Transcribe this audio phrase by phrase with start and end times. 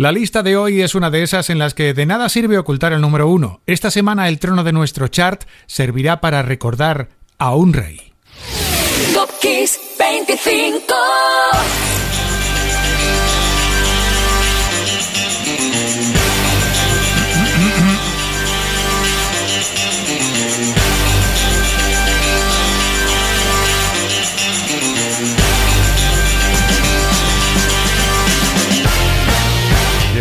[0.00, 2.94] La lista de hoy es una de esas en las que de nada sirve ocultar
[2.94, 3.60] el número uno.
[3.66, 8.14] Esta semana el trono de nuestro chart servirá para recordar a un rey.
[9.98, 10.94] 25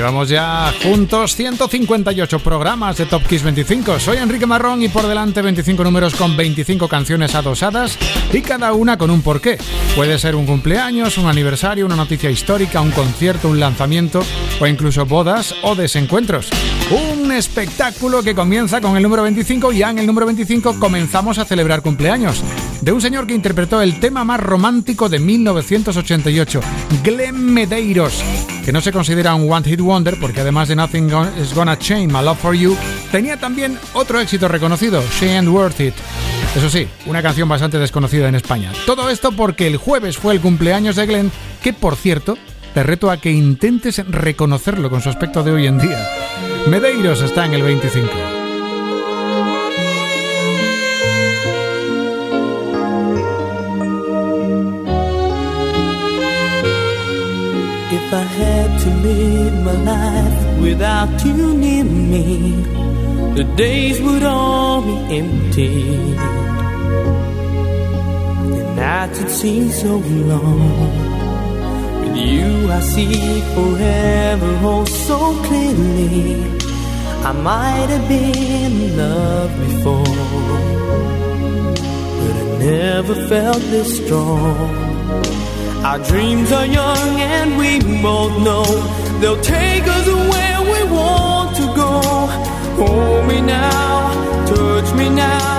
[0.10, 4.00] Llevamos ya juntos 158 programas de Top Kiss 25.
[4.00, 7.96] Soy Enrique Marrón y por delante 25 números con 25 canciones adosadas
[8.34, 9.60] y cada una con un porqué.
[9.96, 14.24] Puede ser un cumpleaños, un aniversario, una noticia histórica, un concierto, un lanzamiento
[14.60, 16.50] o incluso bodas o desencuentros.
[16.90, 21.38] Un espectáculo que comienza con el número 25 y ya en el número 25 comenzamos
[21.38, 22.44] a celebrar cumpleaños
[22.82, 26.62] de un señor que interpretó el tema más romántico de 1988,
[27.04, 28.24] Glenn Medeiros,
[28.64, 32.08] que no se considera un One Hit Wonder porque además de Nothing Is Gonna Change
[32.08, 32.78] My Love For You,
[33.12, 35.94] tenía también otro éxito reconocido, She Ain't Worth It.
[36.56, 38.72] Eso sí, una canción bastante desconocida en España.
[38.86, 42.38] Todo esto porque el jueves fue el cumpleaños de Glenn, que por cierto,
[42.74, 46.10] te reto a que intentes reconocerlo con su aspecto de hoy en día.
[46.68, 48.08] Medeiros está en el 25.
[57.92, 59.39] If I had to live
[60.62, 62.52] without you near me,
[63.36, 65.76] the days would all be empty.
[68.56, 70.92] The nights would seem so long.
[72.02, 76.60] With you, I see forever oh so clearly.
[77.30, 80.16] I might have been in love before,
[82.20, 84.90] but I never felt this strong.
[85.84, 88.66] Our dreams are young and we both know
[89.20, 91.92] they'll take us where we want to go.
[92.80, 95.58] Hold me now, touch me now.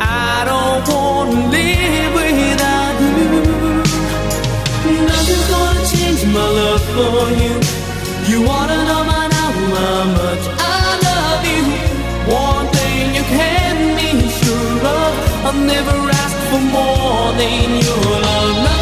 [0.00, 3.30] I don't want to live without you.
[5.10, 7.54] Nothing's gonna change my love for you.
[8.30, 11.64] You wanna know by now how much I love you.
[12.46, 15.12] One thing you can be sure of,
[15.46, 18.20] I'll never ask for more than your
[18.66, 18.81] love.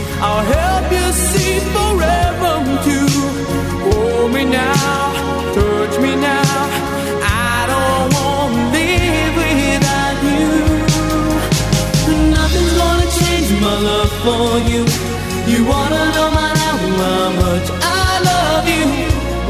[0.23, 2.53] I'll help you see forever
[2.85, 3.09] too.
[3.85, 5.13] Hold me now,
[5.55, 6.59] touch me now.
[7.23, 10.49] I don't want to live without you
[12.37, 14.83] Nothing's gonna change my love for you.
[15.51, 18.87] You wanna know my now how much I love you.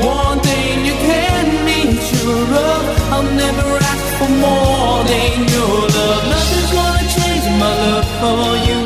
[0.08, 2.82] One thing you can be sure of,
[3.14, 6.24] I'll never ask for more than your love.
[6.36, 8.80] Nothing's gonna change my love for you.
[8.80, 8.81] You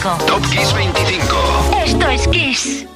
[0.00, 0.26] 25.
[0.26, 1.74] Top Kiss 25.
[1.84, 2.86] Esto es Kiss.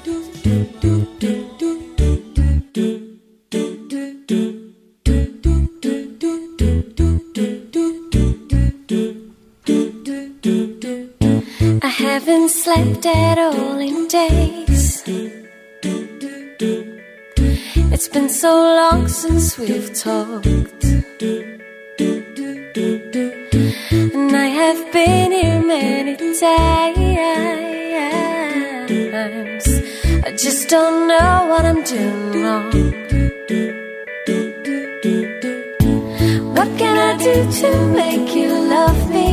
[11.82, 15.04] I haven't slept at all in days.
[17.92, 20.83] It's been so long since we've talked.
[24.64, 26.42] And I have been here many times.
[30.24, 32.72] I just don't know what I'm doing wrong.
[36.54, 37.70] What can I do to
[38.00, 39.30] make you love me?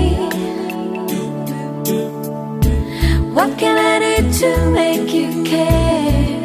[3.35, 6.41] What can I do to make you care?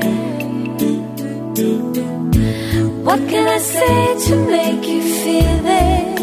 [3.03, 6.16] What can I say to make you feel this?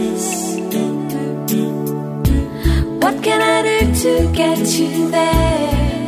[3.23, 6.07] Can I do to get you there?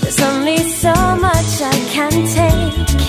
[0.00, 3.03] There's only so much I can take,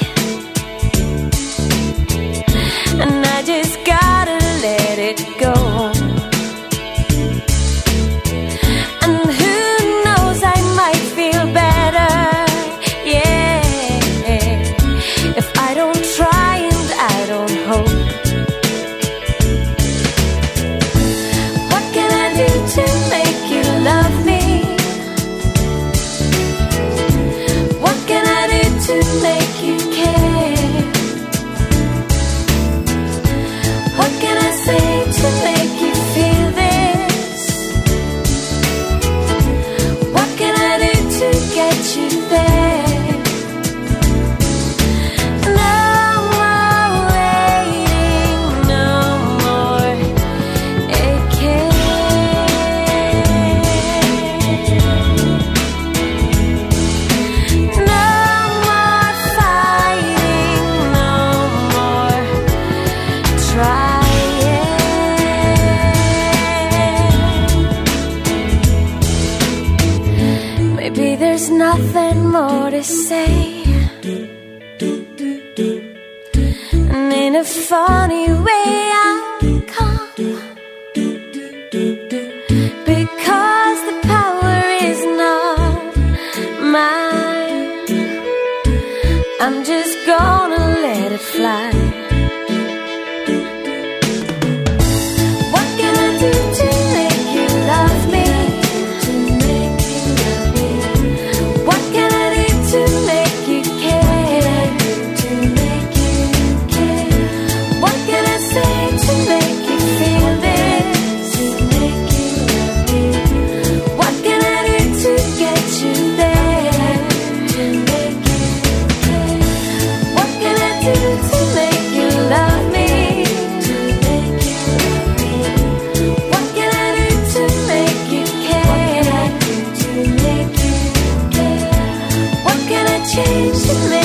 [133.66, 134.05] to live.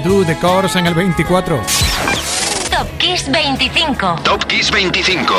[0.00, 0.24] I Do?
[0.24, 1.56] The Course en el 24.
[2.70, 4.16] Top Kiss 25.
[4.22, 5.34] Top Kiss 25.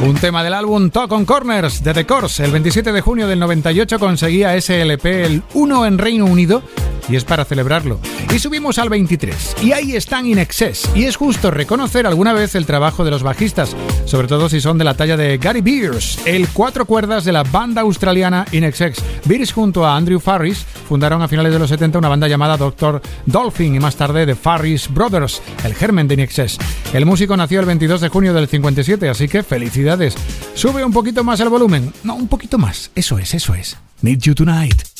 [0.00, 2.44] Un tema del álbum Talk on Corners de The Course.
[2.44, 6.62] El 27 de junio del 98 conseguía SLP el 1 en Reino Unido
[7.08, 8.00] y es para celebrarlo.
[8.30, 9.56] Y subimos al 23.
[9.62, 10.88] Y ahí están In Excess.
[10.94, 14.76] Y es justo reconocer alguna vez el trabajo de los bajistas, sobre todo si son
[14.76, 18.98] de la talla de Gary Beers, el cuatro cuerdas de la banda australiana In Excess.
[19.24, 23.00] Beers junto a Andrew Farris fundaron a finales de los 70 una banda llamada Dr.
[23.24, 26.58] Dolphin y más tarde The Farris Brothers, el germen de In Excess.
[26.92, 30.14] El músico nació el 22 de junio del 57, así que felicidades.
[30.54, 31.92] Sube un poquito más el volumen.
[32.04, 32.90] No, un poquito más.
[32.94, 33.76] Eso es, eso es.
[34.02, 34.97] Need You Tonight.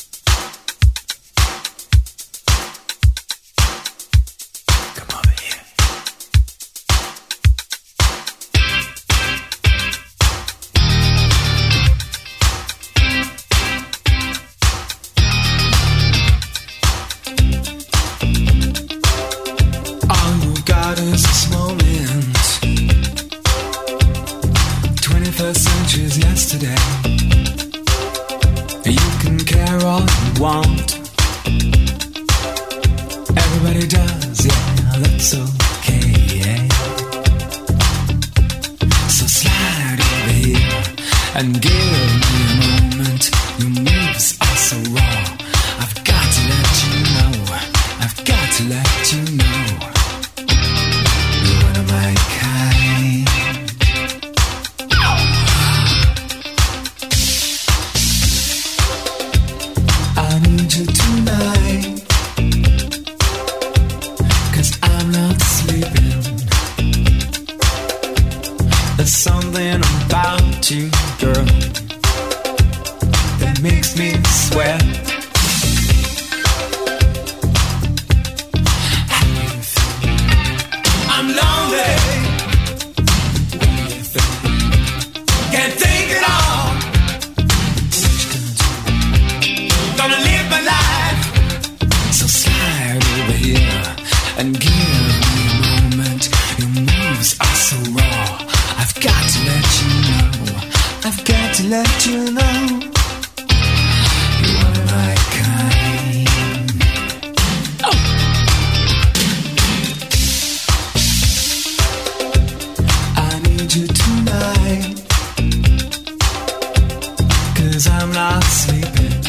[117.79, 119.21] cause I'm not sleeping.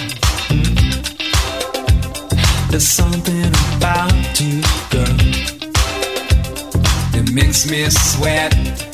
[2.71, 5.17] There's something about you, girl,
[7.13, 8.90] that makes me sweat.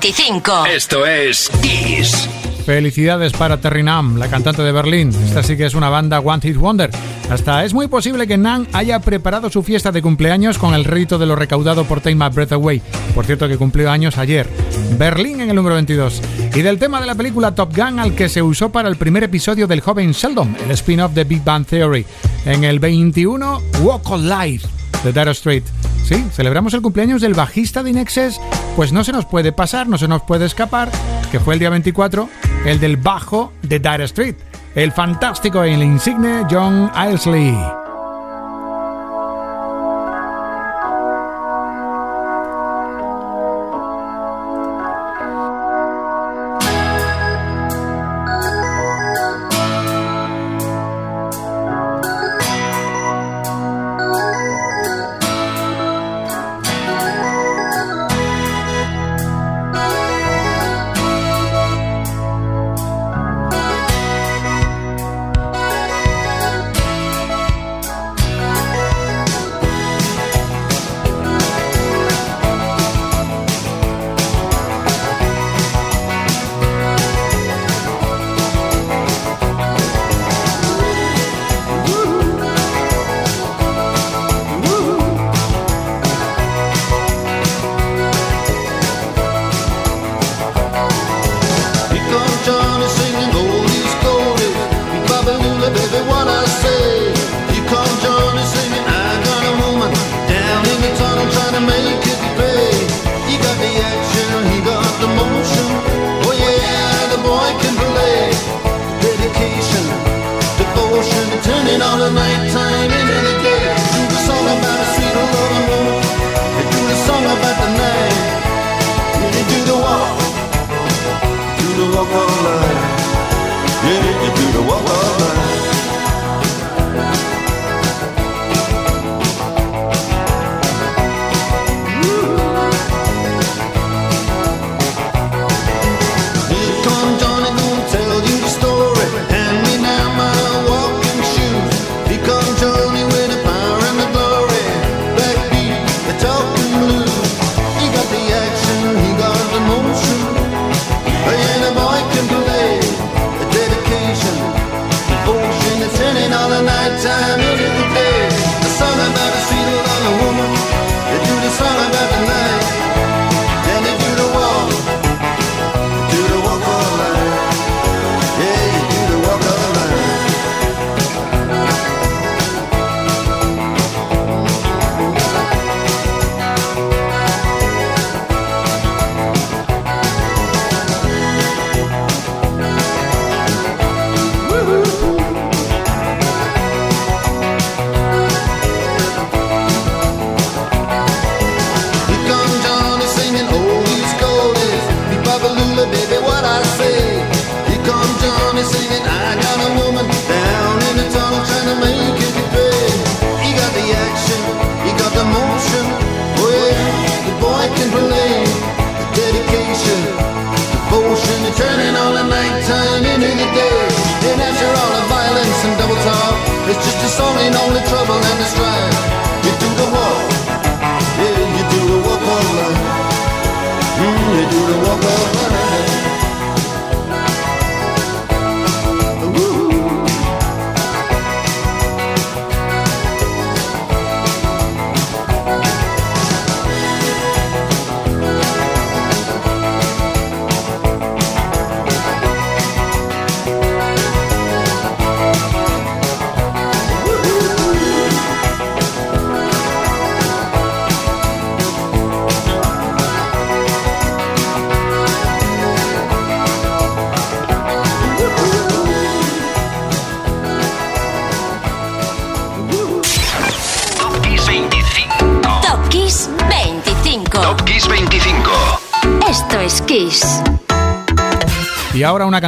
[0.00, 0.66] 25.
[0.66, 2.28] Esto es Kiss.
[2.66, 5.10] Felicidades para Terry Nam, la cantante de Berlín.
[5.10, 6.90] Esta sí que es una banda One Hit Wonder.
[7.30, 11.16] Hasta es muy posible que Nan haya preparado su fiesta de cumpleaños con el rito
[11.16, 12.82] de lo recaudado por Take My Breath Away.
[13.14, 14.48] Por cierto, que cumplió años ayer.
[14.98, 16.20] Berlín en el número 22.
[16.54, 19.22] Y del tema de la película Top Gun al que se usó para el primer
[19.22, 22.04] episodio del joven Sheldon, el spin-off de Big Bang Theory.
[22.46, 25.62] En el 21, Walk on Life de Dara Street.
[26.04, 28.40] Sí, celebramos el cumpleaños del bajista de Inexes,
[28.76, 30.90] pues no se nos puede pasar, no se nos puede escapar,
[31.30, 32.28] que fue el día 24,
[32.66, 34.36] el del bajo de Dire Street,
[34.74, 37.83] el fantástico y el insigne John Isley.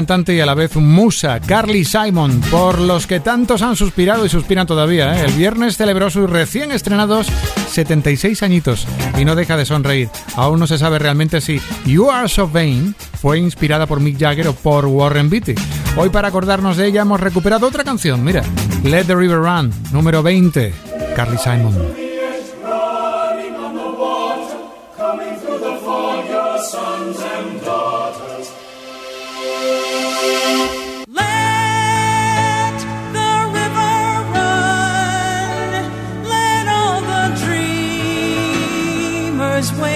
[0.08, 4.64] y a la vez musa, Carly Simon, por los que tantos han suspirado y suspiran
[4.64, 5.16] todavía.
[5.16, 5.24] ¿eh?
[5.26, 7.26] El viernes celebró sus recién estrenados
[7.72, 8.86] 76 añitos
[9.18, 10.08] y no deja de sonreír.
[10.36, 14.46] Aún no se sabe realmente si You Are So Vain fue inspirada por Mick Jagger
[14.46, 15.56] o por Warren Beatty.
[15.96, 18.42] Hoy para acordarnos de ella hemos recuperado otra canción, mira,
[18.84, 20.72] Let the River Run, número 20,
[21.16, 22.05] Carly Simon.
[39.56, 39.95] was when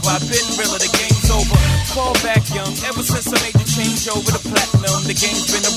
[0.00, 0.10] over.
[0.16, 1.56] I've been realer, the game's over.
[1.92, 5.64] Fall back young, ever since I made the change over to platinum, the game's been
[5.66, 5.74] a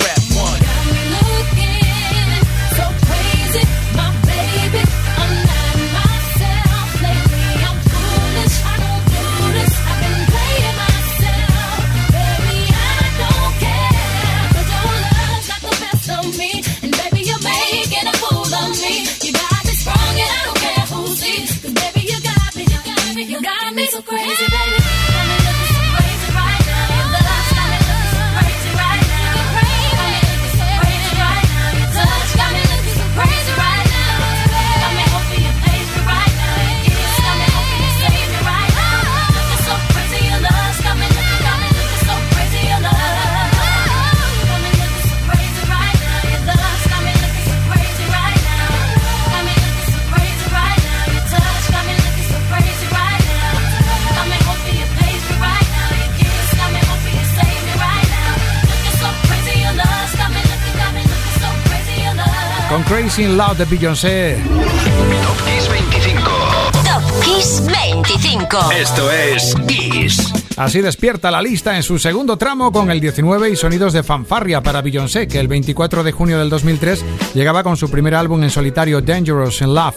[63.15, 64.37] Missing Love de Beyoncé.
[64.43, 66.29] Top Kiss 25.
[66.71, 68.71] Top Kiss 25.
[68.71, 70.33] Esto es Kiss.
[70.57, 74.63] Así despierta la lista en su segundo tramo con el 19 y sonidos de fanfarria
[74.63, 78.49] para Beyoncé, que el 24 de junio del 2003 llegaba con su primer álbum en
[78.49, 79.95] solitario Dangerous in Love,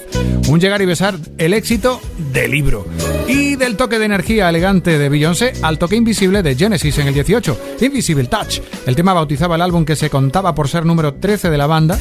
[0.49, 2.03] un llegar y besar el éxito
[2.35, 2.87] del libro.
[3.27, 7.15] Y del toque de energía elegante de Beyoncé al toque invisible de Genesis en el
[7.15, 8.61] 18, Invisible Touch.
[8.85, 11.99] El tema bautizaba el álbum que se contaba por ser número 13 de la banda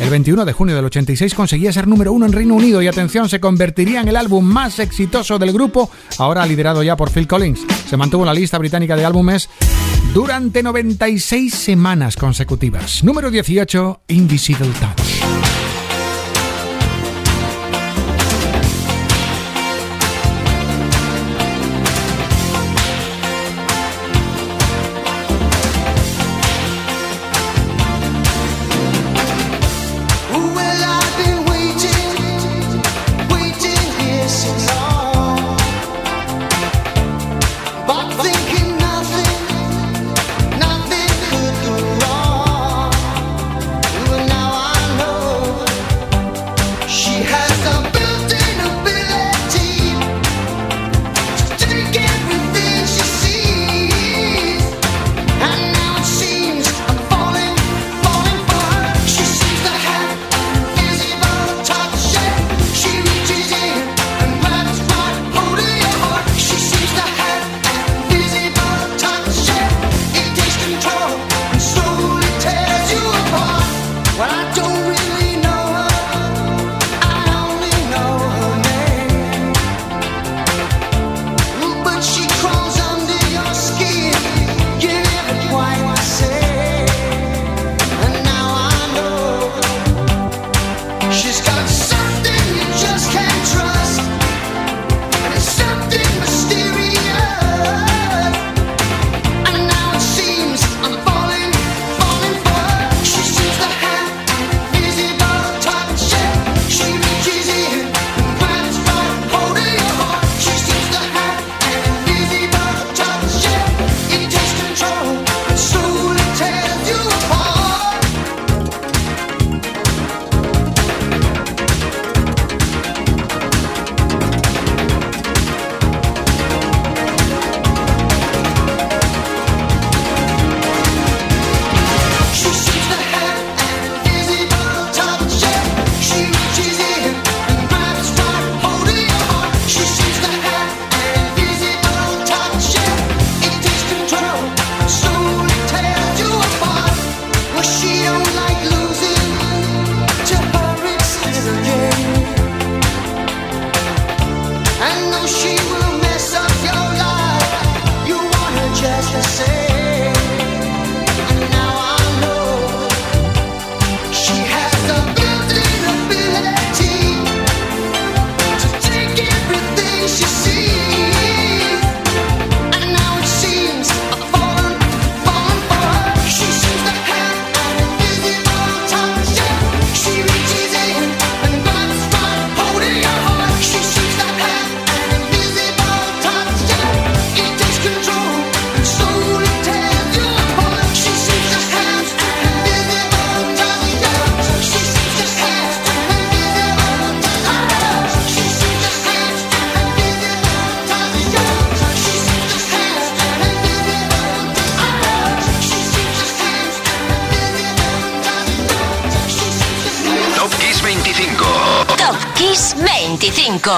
[0.00, 3.28] el 21 de junio del 86 conseguía ser número uno en Reino Unido y atención,
[3.28, 7.60] se convertiría en el álbum más exitoso del grupo, ahora liderado ya por Phil Collins.
[7.88, 9.48] Se mantuvo en la lista británica de álbumes
[10.12, 13.04] durante 96 semanas consecutivas.
[13.04, 15.13] Número 18, Invisible Touch.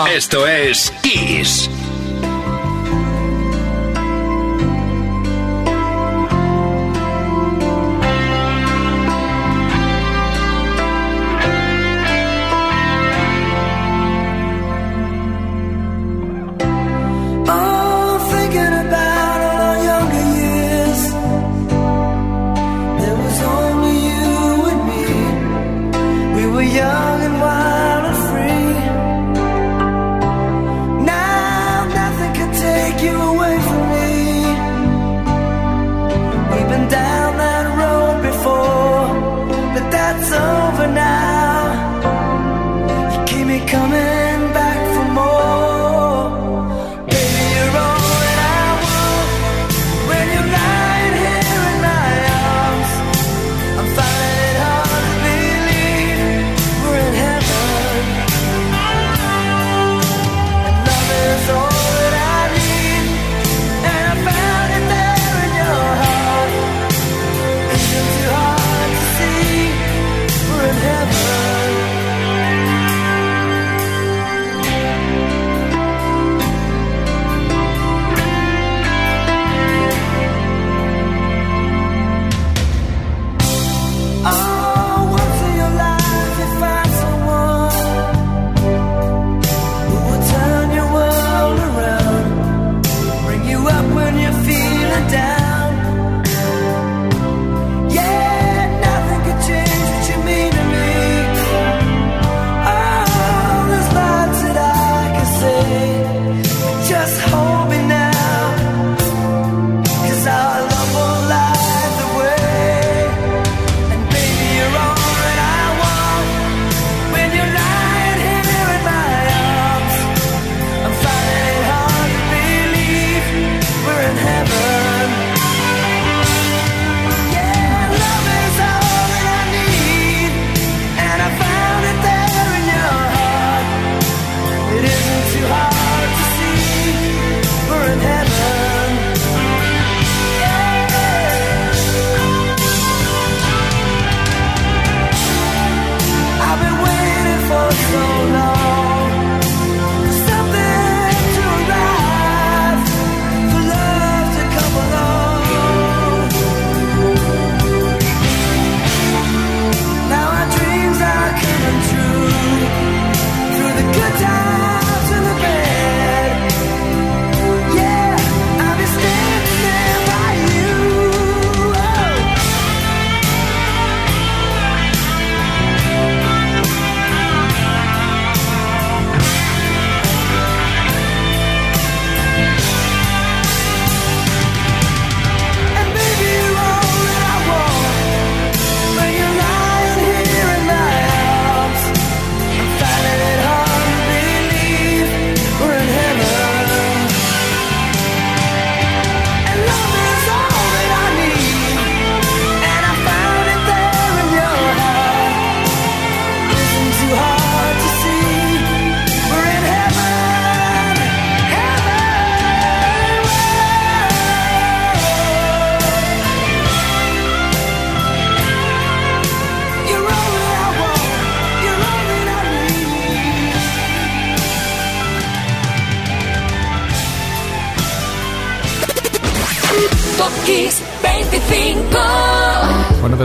[0.09, 1.69] Esto es Kiss.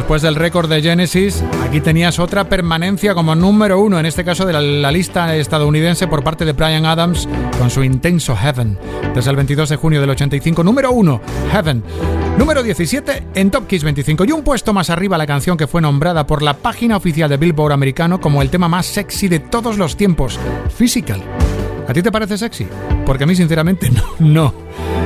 [0.02, 4.47] después del récord de Genesis, aquí tenías otra permanencia como número uno, en este caso
[4.47, 7.30] de la, lista estadounidense por parte de Brian Adams
[7.60, 8.80] con su intenso Heaven.
[9.14, 11.22] Desde el 22 de junio del 85, número uno,
[11.52, 11.84] Heaven.
[12.36, 15.84] Número 17 en Top Kiss 25 y un puesto más arriba la canción que fue
[15.84, 19.78] nombrada por la página oficial de Billboard americano como el tema más sexy de todos
[19.78, 20.39] los tiempos,
[20.76, 21.22] Physical.
[21.88, 22.66] ¿A ti te parece sexy?
[23.06, 24.16] Porque a mí sinceramente no.
[24.18, 24.54] no.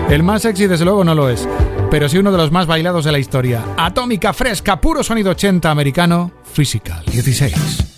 [0.09, 1.45] El más sexy desde luego no lo es
[1.89, 3.63] pero sí uno de los más bailados de la historia.
[3.77, 7.94] Atómica fresca, puro sonido 80 americano, Physical 16.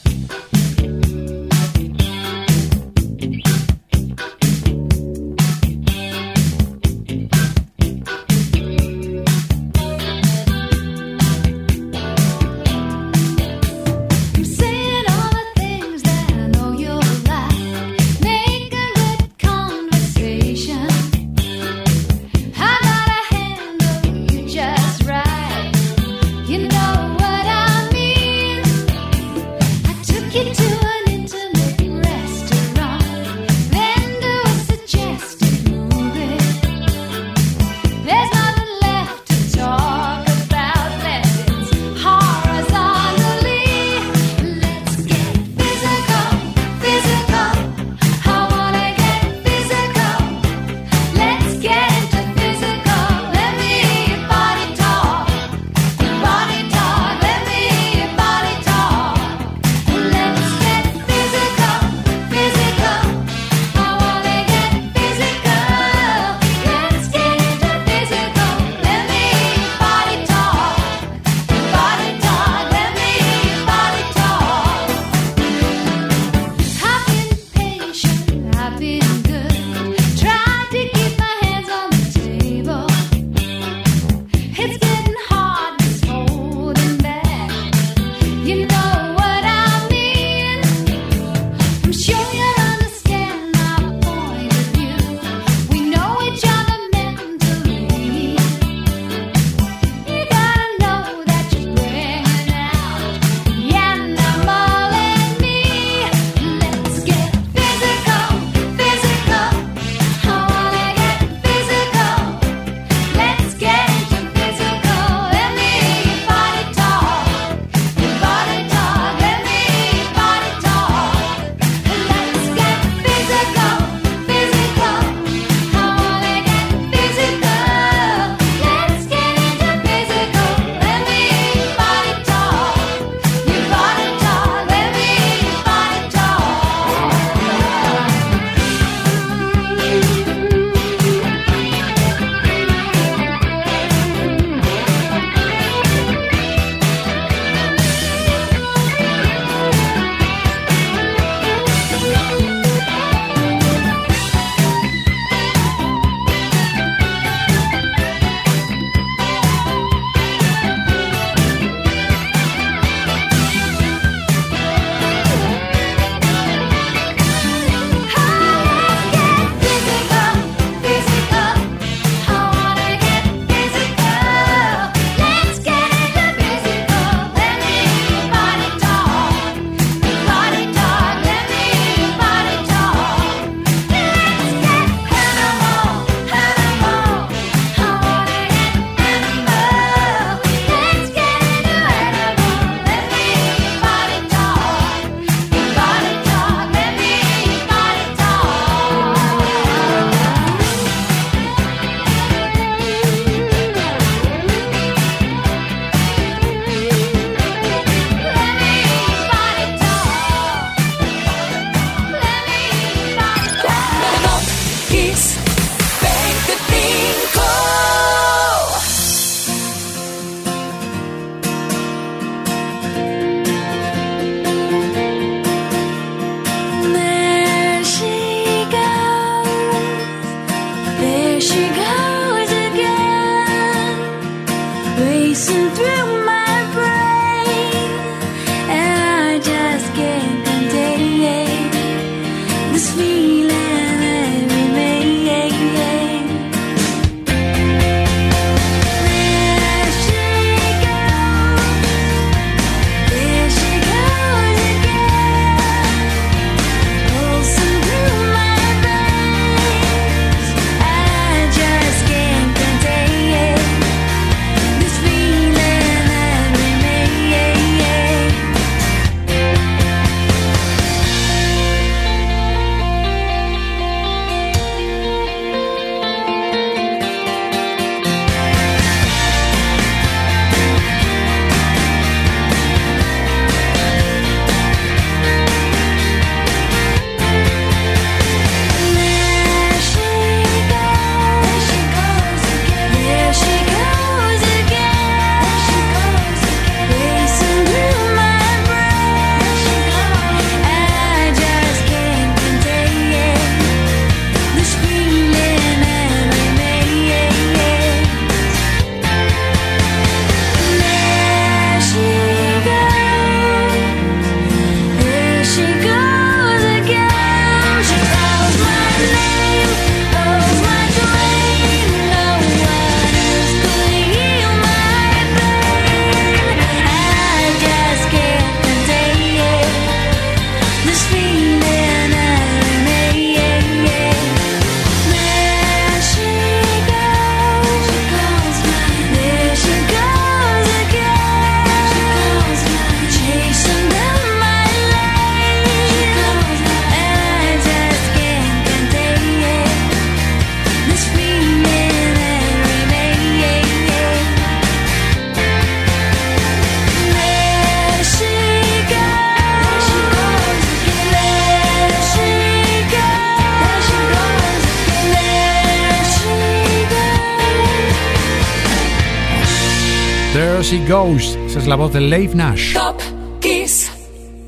[370.70, 371.38] She Goes.
[371.48, 372.74] Esa es la voz de Leif Nash.
[372.74, 373.00] Top
[373.40, 373.90] Kiss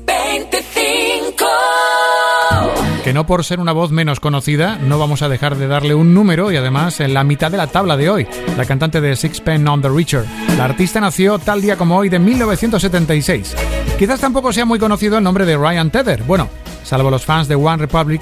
[0.04, 1.46] 25.
[3.02, 6.12] Que no por ser una voz menos conocida, no vamos a dejar de darle un
[6.12, 8.26] número y además en la mitad de la tabla de hoy,
[8.58, 10.26] la cantante de Sixpence on the Richer.
[10.58, 13.56] La artista nació tal día como hoy de 1976.
[13.98, 16.22] Quizás tampoco sea muy conocido el nombre de Ryan Tedder.
[16.24, 16.50] Bueno,
[16.84, 18.20] salvo los fans de One Republic,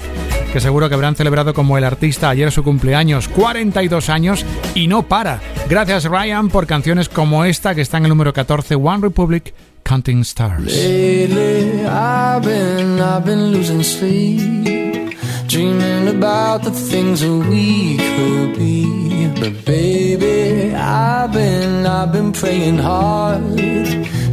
[0.51, 4.45] que seguro que habrán celebrado como el artista ayer su cumpleaños, 42 años,
[4.75, 5.39] y no para.
[5.69, 10.21] Gracias Ryan por canciones como esta que está en el número 14, One Republic, Counting
[10.21, 10.65] Stars.
[10.65, 15.15] Lately, I've been, I've been losing sleep,
[15.47, 19.29] dreaming about the things that we could be.
[19.39, 23.41] But baby, I've been, I've been praying hard.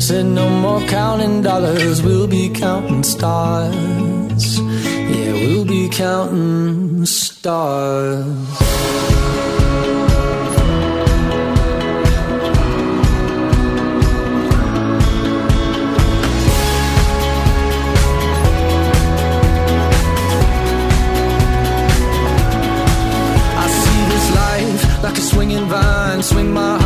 [0.02, 4.60] Said no more counting dollars, we'll be counting stars.
[5.66, 8.24] be counting stars.
[23.58, 26.85] I see this life like a swinging vine, swing my heart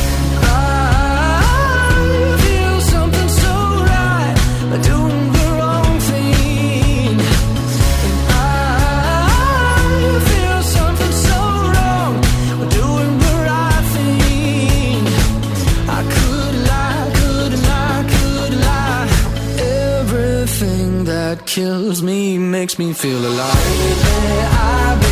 [21.51, 23.55] Kills me makes me feel alive.
[23.65, 25.10] Lately,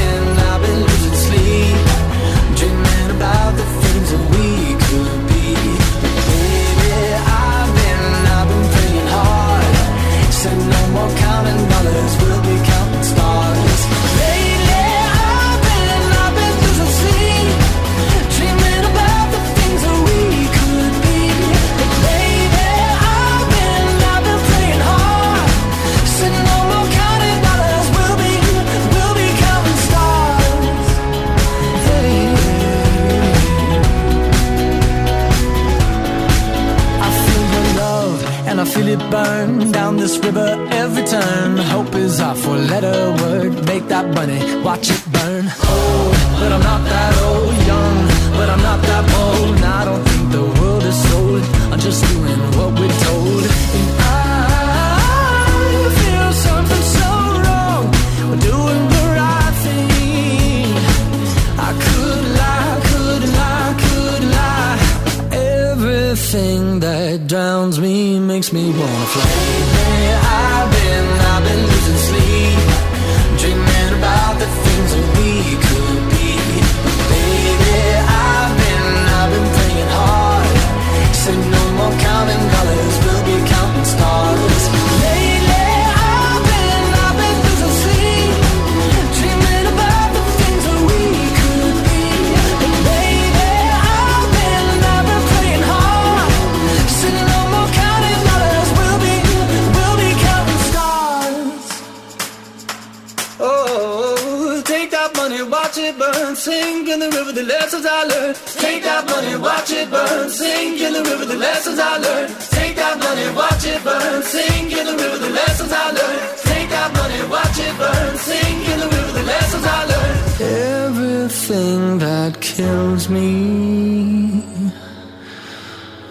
[42.35, 43.65] four letter word.
[43.65, 45.78] Make that money, watch it burn.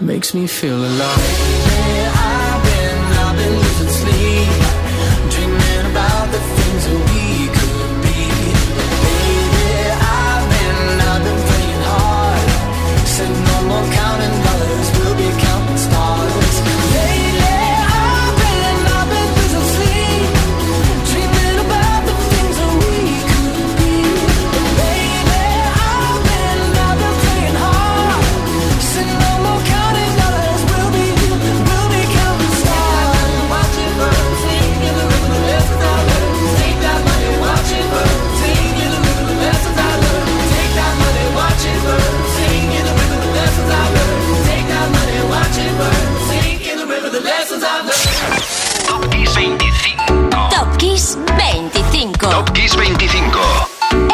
[0.01, 1.19] Makes me feel alive.
[1.67, 4.51] Yeah, I've been, I've been losing sleep,
[5.33, 7.28] dreaming about the things that we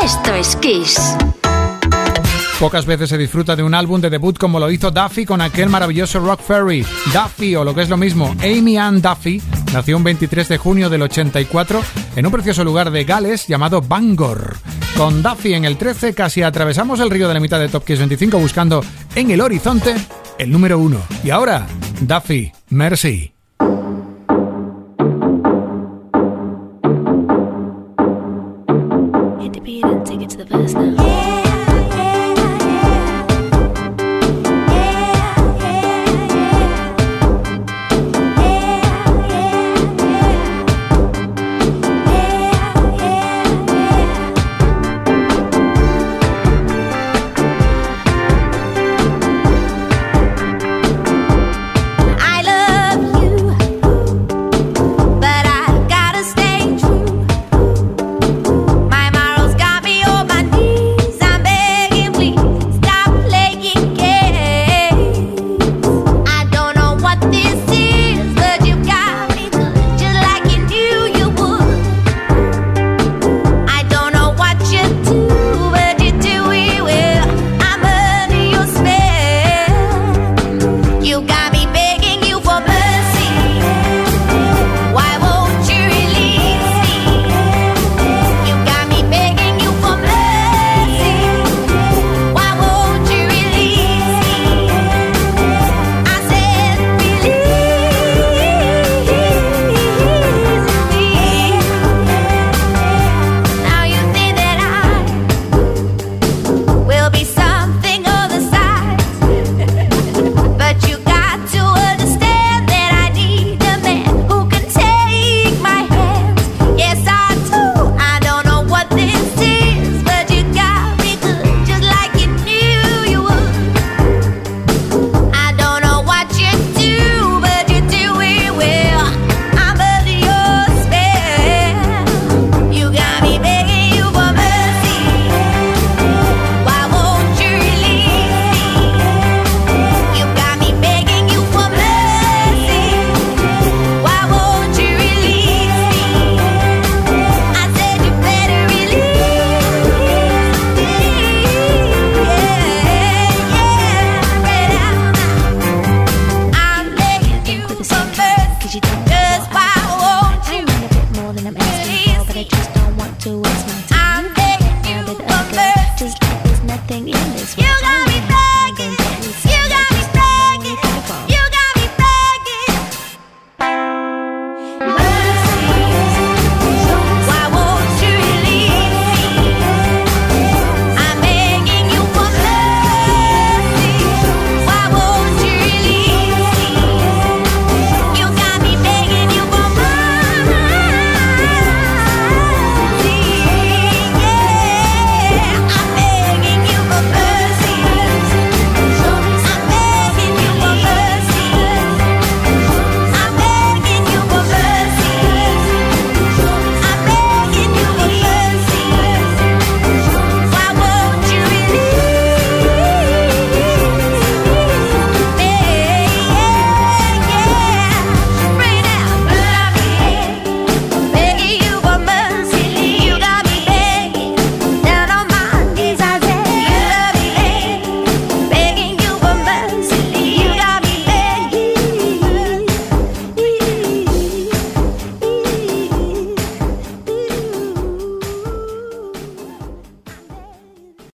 [0.05, 1.17] Esto es Kiss.
[2.61, 5.69] Pocas veces se disfruta de un álbum de debut como lo hizo Duffy con aquel
[5.69, 6.87] maravilloso Rock Ferry.
[7.13, 9.43] Duffy, o lo que es lo mismo, Amy Ann Duffy,
[9.73, 11.83] nació un 23 de junio del 84
[12.17, 14.57] en un precioso lugar de Gales llamado Bangor.
[14.97, 17.99] Con Duffy en el 13 casi atravesamos el río de la mitad de Top Kiss
[17.99, 18.85] 25 buscando
[19.15, 19.95] en el horizonte
[20.39, 20.99] el número 1.
[21.25, 21.67] Y ahora,
[22.01, 23.34] Duffy, Mercy.